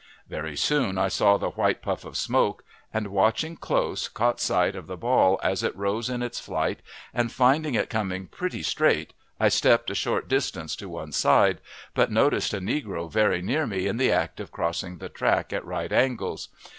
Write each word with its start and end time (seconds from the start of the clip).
Very 0.27 0.55
soon 0.57 0.97
I 0.97 1.09
saw 1.09 1.37
the 1.37 1.51
white 1.51 1.83
puff 1.83 2.03
of 2.05 2.17
smoke, 2.17 2.63
and, 2.91 3.09
watching 3.09 3.55
close, 3.55 4.07
caught 4.07 4.39
sight 4.39 4.75
of 4.75 4.87
the 4.87 4.97
ball 4.97 5.39
as 5.43 5.61
it 5.61 5.75
rose 5.75 6.09
in 6.09 6.23
its 6.23 6.39
flight, 6.39 6.79
and, 7.13 7.31
finding 7.31 7.75
it 7.75 7.87
coming 7.91 8.25
pretty 8.25 8.63
straight, 8.63 9.13
I 9.39 9.49
stepped 9.49 9.91
a 9.91 9.93
short 9.93 10.27
distance 10.27 10.75
to 10.77 10.89
one 10.89 11.11
side, 11.11 11.59
but 11.93 12.11
noticed 12.11 12.51
a 12.55 12.59
negro 12.59 13.11
very 13.11 13.43
near 13.43 13.67
me 13.67 13.85
in 13.85 13.97
the 13.97 14.11
act 14.11 14.39
of 14.39 14.49
crossing 14.51 14.97
the 14.97 15.07
track 15.07 15.53
at 15.53 15.63
right 15.65 15.91
angles. 15.91 16.49